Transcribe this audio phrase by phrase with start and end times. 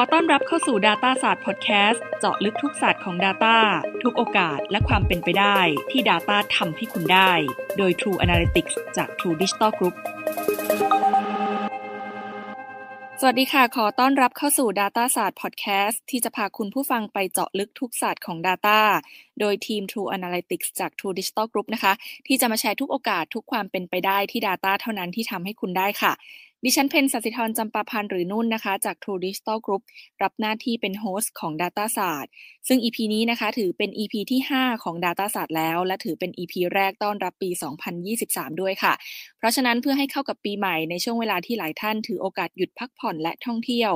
[0.00, 3.56] อต้อนรับเข้าสู่ Data ศาสตร์พอดแคสต์เจาะลึกทุกศาสตร์ของ Data
[4.02, 5.58] ทุกโอกาสและความเป็นไปได้
[5.90, 7.32] ที่ Data ทำให้คุณได้
[7.76, 9.94] โดย True Analytics จาก True Digital Group
[13.20, 18.78] สวัสดีค่ะ ขอต้อนรับเข้าสู่ Data ศาสตร์พอดแคสต์ที่จะพาคุณผู้ฟังไปเจาะลึกทุกศาสตร์ของ Data
[19.40, 21.92] โดยทีม True Analytics จาก True Digital Group นะคะ
[22.26, 26.12] ที่จะมาแชร์ทุกโอกาสทุกความเป็นไปได้ที่ Data เท่านั้นที่ทำให้คุณได้ค่ะ
[26.64, 29.82] ดิฉันเพนสัสิธรจำปาพันธ์หรือนุ่นนะคะ จาก True Digital Group
[30.22, 32.32] รับหน้าที่เป็นโฮสต์ของ Data ศาสตร์
[32.68, 37.50] ซึ่ง EP นี้นะคะ ถือเป็น EP ที่ 5 ของ Data ศาสตร์แล้ว และถือเป็น EP แรกต้อนรับปี
[38.04, 38.92] 2023 ด้วยค่ะ
[39.38, 43.92] เพราะฉะนั้นเพื่อให้เข้ากับปีใหม่ในช่วงเวลาที่หลายท่านถือโอกาสหยุดพักผ่อนและท่องเที่ยว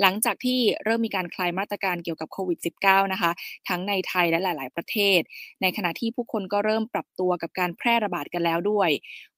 [0.00, 3.30] หลังจากที่เริ่มมีการคลายมาตรการเกี่ยวกับโควิด -19 นะคะ
[3.68, 5.20] ทั้งในไทยและหลาย ๆ ประเทศ
[5.62, 8.90] ในขณะที่ผู้คนก็เริ่มปรับตัวกับการแพร่ระบาดกันแล้วด้วย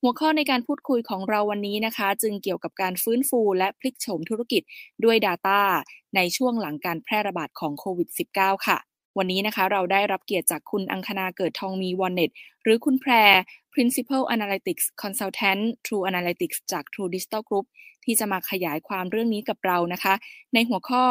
[0.02, 4.62] หัวข้อในการพูดคุยของเราวันนี้นะคะ จึงเกี่ยวกับการฟื้นฟูและพลิกโฉมธุรกิจ
[5.04, 5.60] ด้วย Data
[6.16, 8.78] ในช่วงหลังการแพร่ระบาดของโควิด -19 ค่ะ
[9.18, 12.30] วันนี้นะคะเราได้รับเกียรติจากคุณอังคณาเกิดทองมีวอนเน็ต
[12.62, 13.12] หรือคุณแพร
[13.74, 17.66] Principal Analytics Consultant True Analytics จาก True Digital Group
[18.04, 20.14] ที่จะมาขยายความเรื่องนี้กับเรานะคะ
[20.54, 21.04] ในหัวข้อ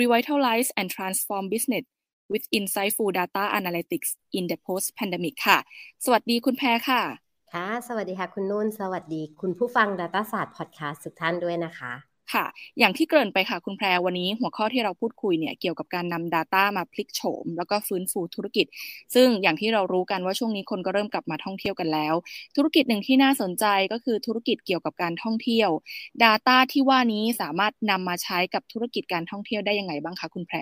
[0.00, 1.84] Revitalize and Transform Business
[2.32, 5.58] with Insightful Data Analytics in the Post-Pandemic ค่ะ
[6.04, 11.92] สวัสดีคุณแพรค่ะ ค่ะ สวัสดีค่ะ คุณนุ่น สวัสดีคุณผู้ฟัง Data ศาสตร์พอดแคสต์ทุกท่านด้วยนะคะ
[12.34, 12.46] ค่ะ
[12.78, 18.66] อย่างที่เกริ่นไปค่ะคุณแพรวันนี้หัวข้อที่เราพูดคุยเนี่ยเกี่ยวกับการนำ Data มาพลิกโฉม แล้วก็ฟื้นฟูธุรกิจ
[19.14, 22.14] ซึ่งอย่างที่เรารู้กันว่าช่วงนี้คนก็เริ่มกลับมาท่องเที่ยวกันแล้ว
[22.56, 25.70] ธุรกิจหนึ่งที่น่าสนใจก็คือธุรกิจเกี่ยวกับการท่องเที่ยว
[26.24, 30.58] Data ที่ว่านี้สามารถนำมาใช้กับธุรกิจการท่องเที่ยวได้ยังไงบ้างคะคุณแพร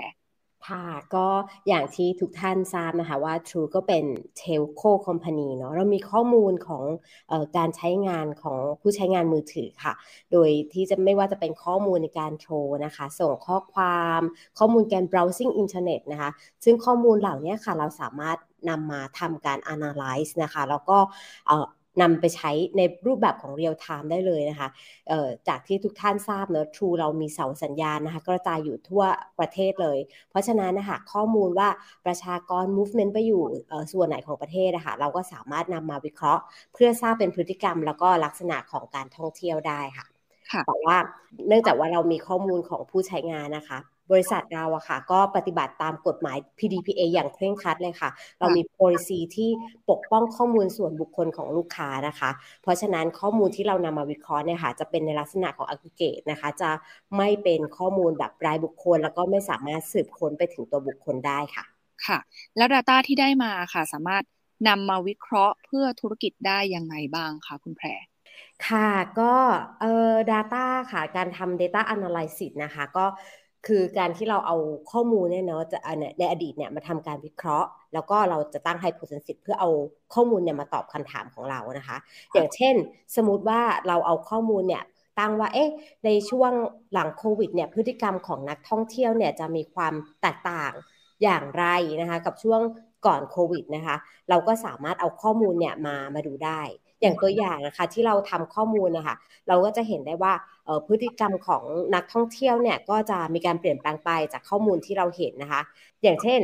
[0.67, 1.27] ค่ะก็
[1.69, 4.05] อย่างที่ทุกท่านทราบนะคะว่า True ก็เป็น
[4.41, 6.85] Telco Company เนาะเรามีข้อมูลของ
[7.31, 9.95] ออการใช้งานของผู้ใช้งานมือถือค่ะ
[10.33, 14.21] โดยที่จะไม่ว่าจะเป็นข้อมูลในการโทรนะคะ ส่งข้อความ
[14.59, 16.31] ข้อมูลการ browsing อินเทอร์เน็ตนะคะ
[16.65, 20.99] ซึ่งข้อมูลเหล่านี้ค่ะเราสามารถนำมาทำการ analyze นะคะ แล้วก็
[22.01, 24.69] นำไปใช้ในรูปแบบของ real-time ได้เลยนะคะ
[25.49, 29.03] จากที่ทุกท่านทราบเนอะ True เรามีเสาสัญญาณนะคะกระจายอยู่ทั่ว
[29.39, 29.99] ประเทศเลย
[30.31, 31.69] เพราะฉะนั้นนะคะข้อมูลว่า
[32.07, 33.43] ประชากร movement ไปอยู่
[33.93, 36.43] ส่วนไหนของประเทศนะคะเราก็สามารถนำมาวิเคราะห์
[36.75, 40.07] เพื่อทราบเป็นพฤติกรรม แล้วก็ลักษณะของการท่องเที่ยวได้ค่ะ
[40.67, 40.97] แต่ว่า
[41.49, 43.79] เนื่องจากว่าเรามีข้อมูลของผู้ใช้งานนะคะ
[44.11, 49.51] บริษัทเราอะค่ะก็ปฏิบัติตามกฎหมาย PDPA อย่างเคร่งครัดเลยค่ะ เรามี policy ที่
[49.91, 52.31] ปกป้องข้อมูลส่วนบุคคลของลูกค้านะคะ
[52.63, 56.71] เพราะฉะนั้นข้อมูลที่เรานำมาวิเคราะห์เนี่ยค่ะจะเป็นในลักษณะของ aggregate นะคะ จะ
[57.17, 61.65] ไม่เป็นข้อมูลแบบรายบุคคล แล้วก็ไม่สามารถสืบค้นไปถึงตัวบุคคลได้ค่ะ
[62.07, 62.19] ค่ะ
[62.57, 64.25] แล้ว Data ที่ได้มาค่ะ สามารถ
[64.69, 67.87] นำมาวิเคราะห์เพื่อธุรกิจได้ยังไงบ้างคะคุณแพร
[68.69, 68.89] ค่ะ
[69.21, 69.35] ก็
[69.81, 73.07] เอ่อ data ค่ะ การทำ data analysis นะคะ ก็
[73.67, 74.57] คือการที่เราเอา
[74.93, 75.79] ข้อมูลเนี่ยเนาะจะ
[76.19, 79.71] ในอดีตเนี่ยมาทำการวิเคราะห์ แล้วก็เราจะตั้งไฮโพเทนซิสเพื่อเอา
[80.15, 81.97] ข้อมูลเนี่ยมาตอบคำถามของเรานะคะ
[82.33, 82.75] อย่างเช่น
[83.17, 84.85] สมมติว่าเราเอาข้อมูลเนี่ย
[85.19, 85.71] ตั้งว่าเอ๊ะ
[86.05, 86.53] ในช่วง
[86.93, 90.73] หลังโควิดเนี่ยพฤติกรรมของนักท่องเที่ยวเนี่ยจะมีความแตกต่าง
[91.23, 91.65] อย่างไร
[92.01, 92.61] นะคะ กับช่วง
[93.07, 93.97] ก่อนโควิดนะคะ
[94.31, 96.61] เราก็สามารถเอาข้อมูลเนี่ยมามาดูได้
[97.07, 99.17] อย่างตัวอย่างนะคะที่เราทำข้อมูลนะคะ
[99.49, 100.33] เราก็จะเห็นได้ว่า
[100.87, 105.63] พฤติกรรมของนักท่องเที่ยวเนี่ยก็จะมีการเปลี่ยนแปลงไปจากข้อมูลที่เราเห็นนะคะ
[106.03, 106.41] อย่างเช่น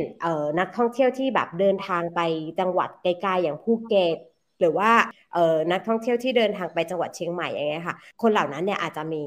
[0.59, 2.19] นักท่องเที่ยวที่แบบเดินทางไป
[2.59, 4.17] จังหวัดไกลๆอย่างภูเก็ต
[4.59, 4.91] หรือว่า
[5.71, 9.23] นักท่องเที่ยวที่เดินทางไปจังหวัดเชียงใหม่อย่างเงี้ยค่ะ คนเหล่านั้นเนี่ยอาจจะมี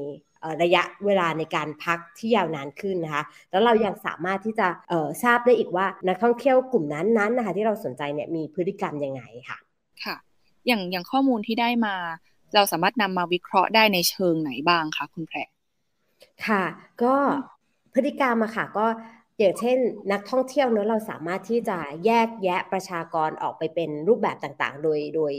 [0.63, 4.67] ระยะเวลาในการพักที่ยาวนานขึ้นนะคะ แล้วเรายังสามารถที่จะ
[5.23, 9.57] ทราบได้อีกว่านักท่องเที่ยวกลุ่มนั้นๆนะคะที่เราสนใจเนี่ยมีพฤติกรรมยังไงค่ะ
[10.03, 10.15] ค่ะ
[10.67, 11.95] อย่างอย่างข้อมูลที่ได้มา
[12.55, 15.37] เราสามารถนำมาวิเคราะห์ได้ในเชิงไหนบ้างคะคุณแพร
[16.47, 16.63] ค่ะ
[17.03, 17.15] ก็
[17.93, 18.85] พฤติกรรมอะค่ะ ก็
[19.39, 19.77] อย่างเช่น
[20.11, 25.33] นักท่องเที่ยวเนอะเราสามารถที่จะแยกแยะประชากรออกไปเป็นรูปแบบต่างๆ โดยโดย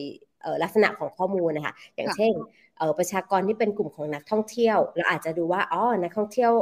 [0.62, 2.32] ลักษณะของข้อมูลนะคะอย่างเช่น
[2.98, 6.52] ประชากรที่เป็นกลุ่มของนักท่องเที่ยว เราอาจจะดูว่าอ๋อนักท่องเที่ยว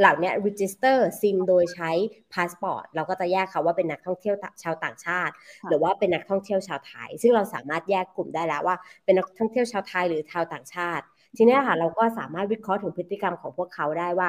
[0.00, 1.90] เหล่านี้ register ซิมโดยใช้
[2.32, 5.34] พาสปอร์ตเราก็จะแยกเขาว่าเป็นนักท่องเที่ยวชาวต่างชาติ
[5.68, 11.04] หรือว่าเป็นนักท่องเที่ยวชาวไทย ซึ่งเราสามารถแยกกลุ่มได้แล้วว่าเป็นนักท่องเที่ยวชาวไทยหรือชาวต่างชาติ
[11.36, 14.28] ทีนี้ค่ะเราก็สามารถวิเคราะห์ถึงพฤติกรรมของพวกเขาได้ว่า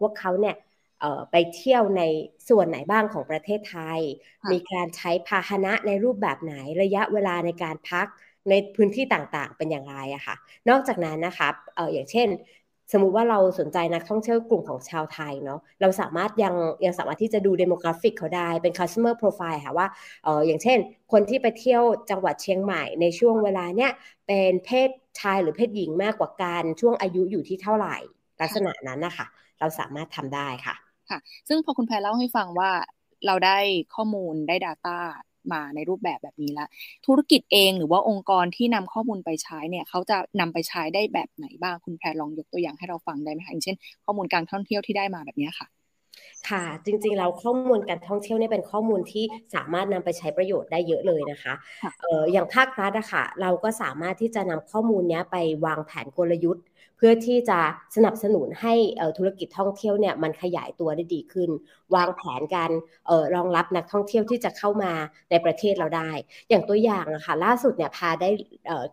[0.00, 0.56] พวกเขาเนี่ย
[1.30, 2.02] ไปเที่ยวใน
[2.48, 4.00] ส่วนไหนบ้างของประเทศไทย
[4.52, 8.06] มีการใช้พาหนะในรูปแบบไหนระยะเวลาในการพัก
[8.50, 10.36] ในพื้นที่ต่างๆ เป็นอย่างไรอะค่ะ
[10.68, 12.28] นอกจากนั้นนะคะอออย่างเช่น
[12.92, 16.54] สมมุติว่าเราสนใจนักท่องเที่ยวกลุ่มของชาวไทยเนาะเราสามารถยัง
[16.84, 19.86] ยังสามารถที่จะดู demographic เขาได้เป็น customer profile ค่ะว่า
[20.24, 20.78] เอออย่างเช่น
[21.12, 23.92] คนที่ไปเที่ยวจังหวัดเชียงใหม่ในช่วงเวลาเนี้ย
[24.26, 24.90] เป็นเพศ
[25.20, 27.96] ชายหรือเพศหญิงมากกว่ากันช่วงอายุอยู่ที่เท่าไหร่
[28.42, 29.26] ลักษณะนั้นนะคะ
[29.60, 30.74] เราสามารถทำได้ค่ะ
[31.10, 31.18] ค่ะ
[31.48, 32.70] ซึ่งพอคุณแพรเล่าให้ฟังว่า
[33.26, 33.58] เราได้
[33.94, 34.98] ข้อมูลได้ Data
[35.52, 36.68] มาในรูปแบบแบบนี้แล้ว
[37.06, 45.68] ธุรกิจเองหรือว่าองค์กรที่นำข้อมูลไปใช้เนี่ยเขาจะนำไปใช้ได้แบบไหนบ้างคุณแพรลองยกตัวอย่างให้เราฟังได้ไหมคะอย่างเช่น ข้อมูลการท่องเที่ยวที่ได้มาแบบนี้ค่ะ
[46.48, 49.24] ค่ะ จริงๆ เราข้อมูลการท่องเที่ยวเนี่ยเป็นข้อมูลที่
[49.54, 51.54] สามารถนำไปใช้ประโยชน์ได้เยอะเลยนะคะ
[52.00, 55.36] เอออย่างภาครัฐอะค่ะ เราก็สามารถที่จะนำข้อมูลนี้ไป
[55.66, 56.64] วางแผนกลยุทธ์
[56.98, 57.58] เพื่อที่จะ
[57.96, 58.74] สนับสนุนให้
[59.18, 61.50] ธุรกิจท่องเที่ยวเนี่ยมันขยายตัวได้ดีขึ้น
[61.94, 62.70] วางแผนการ
[63.34, 64.92] รองรับนักท่องเที่ยวที่จะเข้ามา
[65.30, 66.10] ในประเทศเราได้
[66.48, 68.28] อย่างตัวอย่างนะคะล่าสุดเนี่ยพาได้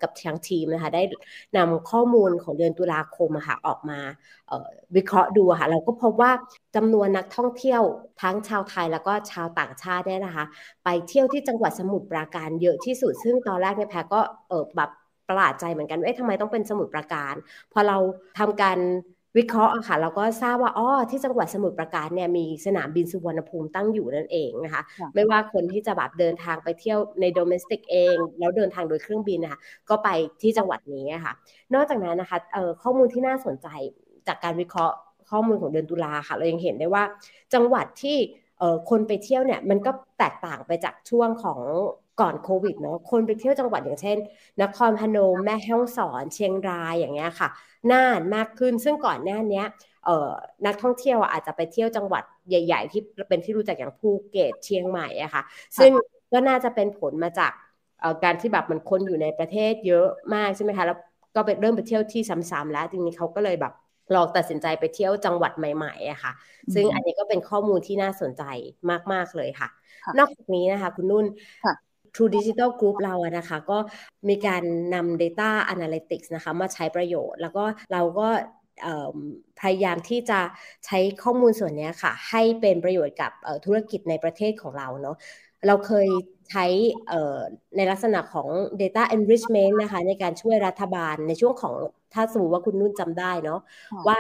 [0.02, 1.04] กับทางทีมนะคะได้
[1.58, 4.00] นำข้อมูลของเดือนตุลาคมค่ะออกมา
[4.96, 6.32] วิเคราะห์ดูค่ะเราก็พบว่า
[6.76, 7.82] จำนวนนักท่องเที่ยว
[8.22, 10.46] ทั้งชาวไทยแล้วก็ชาวต่างชาติเนี่ยนะคะ
[10.84, 14.90] ไปเที่ยวที่จังหวัดสมุทรปราการเยอะที่สุด ซึ่งตอนแรกเนี่ยแพรก็เออแบบ
[15.30, 17.36] ประหลาดใจเหมือนกันว่าทำไมต้องเป็นสมุทรปราการ
[17.74, 17.98] พอเรา
[18.40, 18.80] ทำการ
[19.38, 24.82] วิเคราะห์อะค่ะเราก็ทราบว่าอ๋อที่จังหวัดสมุทรปราการเนี่ยมีสนามบินสุวรรณภูมิตั้งอยู่นั่นเองนะคะ
[25.16, 30.10] ไม่ว่าคนที่จะแบบเดินทางไปเที่ยวในโดเมสติกเอง แล้วเดินทางโดยเครื่องบินนะคะก็ไป
[30.42, 31.34] ที่จังหวัดนี้ค่ะ
[31.74, 32.38] นอกจากนั้นนะคะ
[32.84, 33.68] ข้อมูลที่น่าสนใจ
[34.28, 34.96] จากการวิเคราะห์
[35.32, 37.04] ข้อมูลของเดือนตุลาค่ะ เรายังเห็นได้ว่า
[37.54, 38.18] จังหวัดที่
[38.90, 41.60] คนไปเที่ยวเนี่ยมันก็แตกต่างไปจากช่วงของ
[42.22, 44.18] ก่อนโควิดเนาะคนไปเที่ยวจังหวัดอย่างเช่น
[44.62, 47.50] นครพนมแม่ฮ่องสอน เชียงรายอย่างเงี้ยค่ะ
[47.92, 49.64] น่านมากขึ้นซึ่งก่อนหน้านี้
[50.06, 50.32] เอ่อ
[50.66, 55.44] นักท่องเที่ยวอาจจะไปเที่ยวจังหวัดใหญ่ ๆ ที่เป็นที่รู้จักอย่างภูเก็ตเชียงใหม่อะค่ะ
[55.78, 55.92] ซึ่ง
[56.34, 57.52] ก็น่าจะเป็นผลมาจาก
[58.24, 60.98] การที่แบบมันคนอยู่ในประเทศเยอะมากใช่ไหมคะแล้ว
[61.36, 63.74] ก็ไปเริ่มไปเที่ยวที่ซ้ำๆแล้วทีนี้เขาก็เลยแบบ
[64.14, 66.32] ลองตัดสินใจไปเที่ยวจังหวัดใหม่ๆอะค่ะ
[66.74, 68.44] ซึ่งอันนี้ก็เป็นข้อมูลที่น่าสนใจ
[69.14, 69.68] มากๆเลยค่ะ
[70.18, 71.26] นอกจากนี้นะคะ คุณนุ่น
[72.16, 73.78] True Digital Group เราอะนะคะ ก็
[74.30, 74.64] มีการ
[74.94, 77.64] นำ Data Analytics นะคะ มาใช้ประโยชน์ แล้วก็
[77.94, 78.28] เราก็
[79.62, 80.40] พยายามที่จะ
[80.86, 83.32] ใช้ข้อมูลส่วนนี้ค่ะ ให้เป็นประโยชน์กับ
[83.66, 85.18] ธุรกิจในประเทศของเราเนาะ
[85.68, 86.08] เราเคย
[86.50, 86.66] ใช้
[87.76, 88.48] ในลักษณะของ
[88.82, 91.76] data enrichment นะคะ ในการช่วยรัฐบาลในช่วงของ
[92.14, 93.60] ถ้าสมมติว่าคุณนุ่นจำได้เนาะ
[94.08, 94.18] ว่า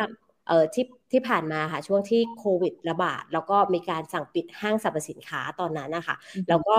[0.47, 6.15] เอ่อที่ที่ผ่านมาค่ะช่วงที่โควิดระบาด แล้วก็มีการสั่งปิดห้างสรรพสินค้าตอนนั้นนะคะ
[6.49, 6.75] แล้วก็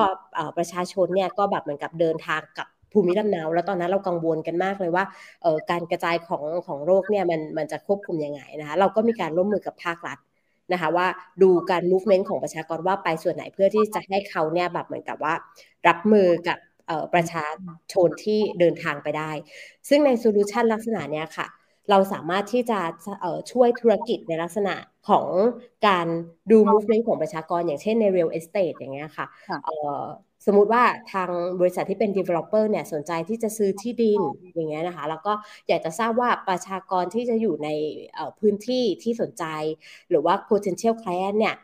[0.56, 5.04] ประชาชนเนี่ยก็แบบเหมือนกับเดินทางกับภูมิลำเนาแล้วตอนนั้นเรากังวลกันมากเลยว่า
[5.70, 10.18] การกระจายของของโรคเนี่ยมันมันจะควบคุมยังไงนะคะเราก็มีการร่วมมือกับภาครัฐ
[10.72, 11.06] นะคะว่า
[11.42, 15.34] ดูการ movement ของประชากรว่าไปส่วนไหนเพื่อที่จะให้เขาเนี่ยแบบเหมือนกับว่า
[15.88, 16.58] รับมือกับ
[17.14, 17.46] ประชา
[17.92, 19.30] ชนที่เดินทางไปได้
[19.88, 21.46] ซึ่งใน solution ลักษณะเนี้ยค่ะ
[21.90, 22.80] เราสามารถที่จะ
[23.52, 24.74] ช่วยธุรกิจในลักษณะ
[25.08, 25.26] ของ
[25.86, 26.06] การ
[26.50, 29.26] ดู movement ของประชากร อย่างเช่นใน real estate อย่างเงี้ยค่ะ
[30.46, 31.30] สมมุติว่าทาง
[31.60, 34.20] บริษัทที่เป็น developer เนี่ยสนใจที่จะซื้อที่ดิน
[34.54, 35.32] อย่างเงี้ยนะคะ แล้วก็
[35.68, 37.68] อยากจะทราบว่าประชากรที่จะอยู่ใน
[38.38, 39.44] พื้นที่ที่สนใจ
[40.08, 41.54] หรือว่า potential client เนี่ย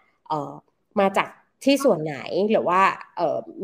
[1.01, 1.29] มาจาก
[1.65, 2.17] ที่ส่วนไหน
[2.51, 2.81] หรือว่า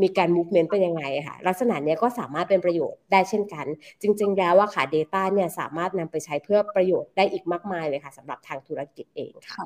[0.03, 3.67] มีการ movement เป็นยังไงค่ะลักษณะนี้ก็สามารถเป็นประโยชน์ได้เช่นกัน
[4.03, 9.57] จริง ๆ แล้วว่าค่ะ Data เนี่ยสามารถนำไปใช้เพื่อประโยชน์ได้อีกมากมายเลยค่ะสำหรับทางธุรกิจเองค่ะ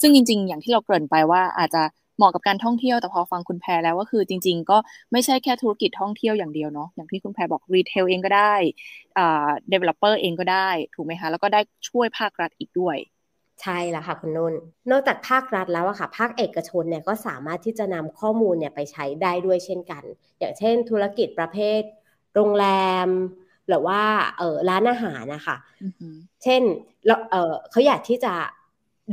[0.00, 1.82] ซึ่งจริง ๆ อย่างที่เราเกริ่นไปว่าอาจจะ
[2.16, 4.78] เหมาะกับการท่องเที่ยวแต่พอฟังคุณแพรแล้วก็คือจริง ๆ ก็
[5.12, 8.54] ไม่ใช่แค่ธุรกิจท่องเที่ยวอย่างเดียวเนาะอย่างที่คุณแพรบอกรีเทลเองก็ได้
[9.16, 12.96] developer เองก็ได้ ถูกไหมคะแล้วก็ได้ช่วยภาครัฐอีกด้วย
[13.60, 14.54] ใช่แล้วค่ะคุณนุ่น
[14.90, 20.04] นอกจากภาครัฐแล้วอะค่ะ ภาคเอกชนเนี่ยก็สามารถที่จะนำข้อมูลเนี่ยไปใช้ได้ด้วยเช่นกัน
[20.38, 21.80] อย่างเช่น ธุรกิจประเภท
[22.34, 22.66] โรงแร
[23.06, 23.08] ม
[23.68, 24.00] หรือว่า
[24.38, 25.56] เออร้านอาหารนะคะ
[26.42, 26.62] เช่น
[27.30, 28.34] เออเขาอยากที่จะ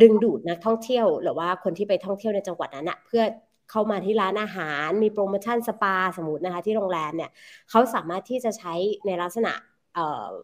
[0.02, 3.24] ดึงดูดนักท่องเที่ยว หรือว่าคนที่ไปท่องเที่ยวในจังหวัดนั้นอะเพื่อ
[3.72, 7.32] เข้ามาที่ร้านอาหาร มีโปรโมชั่นสปาสมมตินะคะที่โรงแรมเนี่ย
[7.70, 8.74] เขาสามารถที่จะใช้
[9.06, 9.54] ในลักษณะ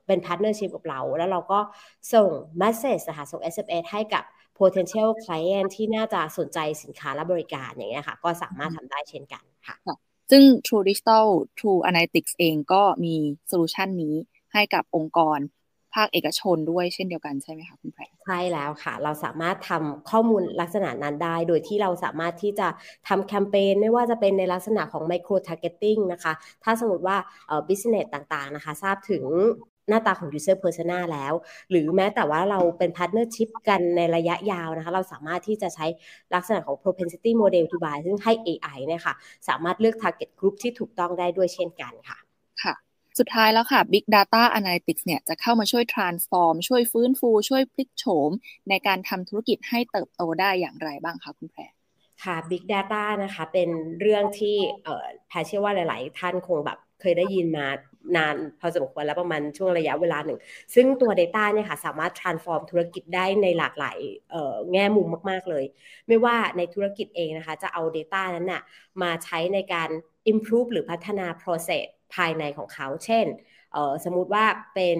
[0.07, 1.59] เป็น partnership กับเรา แล้วเราก็
[2.13, 2.29] ส่ง
[2.61, 4.23] message นะคะส่ง SMS ให้กับ
[4.59, 9.75] potential client ที่น่าจะสนใจสินค้าและบริการอย่างเงี้ยค่ะ ก็สามารถทำได้เช่นกันค่ะ
[10.31, 11.25] ซึ่ง True Digital
[11.59, 13.15] True Analytics เองก็มี
[13.47, 14.15] solution นี้
[14.53, 15.39] ให้กับองค์กร
[15.93, 22.67] ภาคเอกชนด้วยเช่นเดียวกันใช่ไหมคะคุณแพร ใช่แล้วค่ะ เราสามารถทำข้อมูลลักษณะนั้นได้ โดยที่เราสามารถที่จะ
[23.07, 27.17] ทำแคมเปญไม่ว่าจะเป็นในลักษณะของ micro targeting นะคะ ถ้าสมมติว่า
[27.47, 29.23] เอ่อ business ต่างๆนะคะ ทราบถึง
[29.89, 31.33] หน้าตาของ user persona แล้ว
[31.69, 35.85] หรือแม้แต่ว่าเราเป็น partnership กันในระยะยาวนะคะ เราสามารถที่จะใช้
[36.35, 39.13] ลักษณะของ propensity model to buy ซึ่งให้ AI เนี่ยค่ะ
[39.47, 42.24] สามารถเลือก target group ที่ถูกต้องได้ด้วยเช่นกันค่ะ
[43.19, 48.31] สุดท้ายแล้วค่ะ Big Data Analytics เนี่ยจะเข้ามาช่วย transform ช่วยฟื้นฟู ช่วยพลิกโฉม
[48.69, 51.61] ในการทำธุรกิจให้เติบโตได้อย่างไรบ้างคะคุณแพร
[52.23, 53.69] ค่ะ Big Data นะคะ เป็น
[54.01, 54.57] เรื่องที่
[55.27, 57.67] แพรเชื่อว่าหลาย ๆ ท่านคงแบบเคยได้ยินมา
[58.17, 60.39] นานพอสมควรแล้วประมาณช่วงระยะเวลาหนึ่ง
[60.75, 63.97] ซึ่งตัว Data เนี่ยค่ะสามารถ transform ธุรกิจได้ในหลากหลาย
[64.71, 65.65] แง่มุมมาก ๆ เลย
[66.07, 68.61] ไม่ว่าในธุรกิจเองนะคะ จะเอา Data นั้นนะ่ะ
[69.01, 69.89] มาใช้ในการ
[70.31, 73.25] improve หรือพัฒนา process ภายในของเขา เช่น
[74.03, 74.45] สมมุติว่า
[74.75, 74.99] เป็น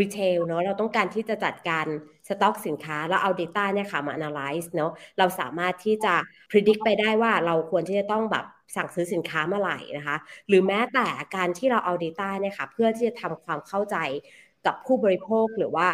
[0.00, 1.86] รีเทลเนาะเราต้องการที่จะจัดการ
[2.28, 6.14] สต็อกสินค้า แล้วเอา Data เนี่ยค่ะมา analyze เนาะเราสามารถที่จะ
[6.50, 8.44] predict ไปได้ว่าเราควรที่จะต้องแบบ
[8.76, 10.16] สั่งซื้อสินค้าเมื่อไหร่นะคะ
[10.48, 11.06] หรือแม้แต่
[11.36, 13.96] การที่เราเอา Data เนี่ยค่ะเพื่อที่จะทำความเข้าใจ
[14.66, 15.88] กับผู้บริโภคหรือว่า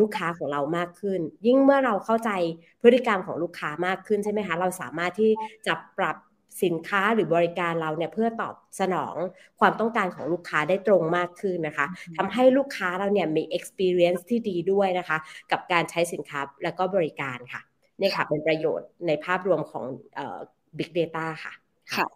[0.00, 2.30] ลูกค้าของเรามากขึ้น ยิ่งเมื่อเราเข้าใจ
[2.82, 5.30] พฤติกรรมของลูกค้ามากขึ้นใช่ไหมคะเราสามารถที่
[5.66, 6.16] จะปรับ
[6.62, 9.14] สินค้าหรือบริการเราเนี่ยเพื่อตอบสนอง
[9.60, 15.18] ความต้องการของลูกค้าได้ตรงมากขึ้นนะคะทำให้ลูกค้าเราเนี่ยมี experience ที่ดีด้วยนะคะ
[15.50, 17.60] กับการใช้สินค้าและก็บริการค่ะ
[18.00, 19.84] นี่ค่ะเป็นประโยชน์ในภาพรวมของ
[20.78, 21.52] Big Data ค่ะ
[21.96, 22.06] ค่ะ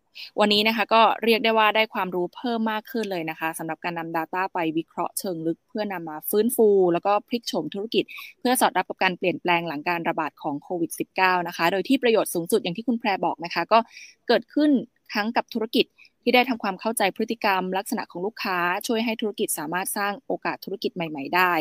[0.40, 8.04] วันนี้นะคะก็เรียกได้ว่าได้ความรู้เพิ่มมากขึ้นเลยนะคะสำหรับการนำ Data ไปวิเคราะห์เชิงลึก เพื่อนำมาฟื้นฟู แล้วก็พลิกโฉมธุรกิจ
[8.40, 13.78] เพื่อสอดรับกับการเปลี่ยนแปลงหลังการระบาดของโควิด -19 นะคะ โดยที่ประโยชน์สูงสุดอย่างที่คุณแพรบอกนะคะ ก็
[14.28, 14.70] เกิดขึ้น
[15.14, 15.84] ทั้งกับธุรกิจ
[16.28, 21.52] ที่ได้ทำความเข้าใจพฤติกรรม ลักษณะของลูกค้าช่วยให้ธุรกิจสามารถสร้างโอกาสธุรกิจใหม่ ๆ ได้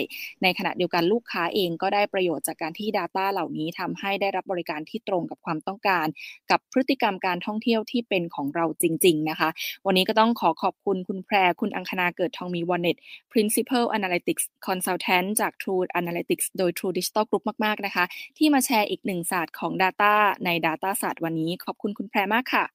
[0.44, 6.08] ในขณะเดียวกันลูกค้าเองก็ได้ประโยชน์จากการที่ Data เหล่านี้ทำให้ได้รับบริการที่ตรงกับความต้องการ
[6.52, 9.50] กับพฤติกรรมการท่องเที่ยวที่เป็นของเราจริง ๆ นะคะ
[9.86, 12.98] วันนี้ก็ต้องขอขอบคุณคุณแพรคุณอังคณาเกิดทองมีวอนเน็ต
[13.34, 18.06] Principal Analytics Consultant จาก True Analytics โดย True Digital Group มาก ๆ นะคะ
[18.38, 20.14] ที่มาแชร์อีกหนึ่งศาสตร์ของ Data
[20.46, 22.66] ใน Data ศาสตร์วันนี้ ขอบคุณคุณแพรมากค่ะ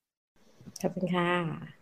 [0.83, 1.80] ขอบคุณค่ะ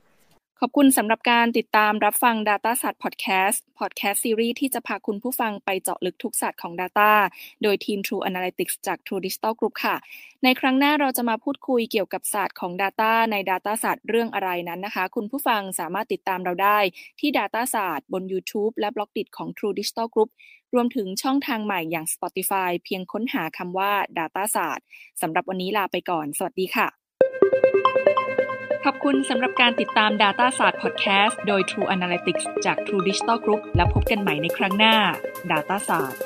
[0.63, 7.11] ขอบคุณสำหรับการติดตามรับฟัง Data ศาสตร์ Podcast Podcast Series ที่จะพาคุณผู้ฟังไปเจาะลึกทุกศาสตร์ของ Data
[7.63, 9.97] โดยทีม True Analytics จาก True Digital Group ค่ะ
[10.45, 16.79] ในครั้งหน้าเราจะมาพูดคุยเกี่ยวกับศาสตร์ของ Data ใน Data ศาสตร์เรื่องอะไรนั้นนะคะ คุณผู้ฟังสามารถติดตามเราได้
[17.21, 20.31] ที่ Data ศาสตร์บน YouTube และบล็อกดิของ True Digital Group
[20.75, 24.87] รวมถึงช่องทางใหม่อย่าง Spotify เพียงค้นหาคำว่า Data ศาสตร์
[25.21, 27.08] สำหรับวันนี้ลาไปก่อน สวัสดีค่ะ
[28.85, 34.95] ขอบคุณสำหรับการติดตาม Data ศาสตร์ Podcast โดย True Analytics จาก True Digital Group แล้วพบกันใหม่ในครั้งหน้า
[35.51, 36.21] Data ศาสตร์